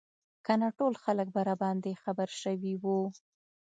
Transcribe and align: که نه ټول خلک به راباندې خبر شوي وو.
که 0.45 0.53
نه 0.61 0.69
ټول 0.77 0.93
خلک 1.03 1.27
به 1.35 1.41
راباندې 1.49 1.99
خبر 2.03 2.29
شوي 2.41 2.73
وو. 2.83 2.99